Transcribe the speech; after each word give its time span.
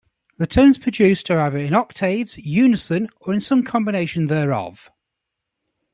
The 0.39 0.47
tones 0.47 0.79
produced 0.79 1.29
are 1.29 1.39
either 1.41 1.59
in 1.59 1.75
octaves, 1.75 2.35
unison, 2.39 3.07
or 3.19 3.35
in 3.35 3.39
some 3.39 3.61
combination 3.61 4.25
thereof. 4.25 4.89